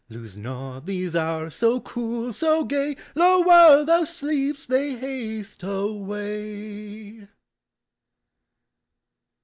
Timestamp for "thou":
3.85-4.03